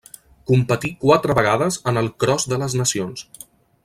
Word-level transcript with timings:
Competí 0.51 0.89
quatre 1.03 1.35
vegades 1.39 1.77
en 1.91 2.01
el 2.01 2.09
Cros 2.23 2.47
de 2.55 2.59
les 2.65 2.77
Nacions. 2.81 3.23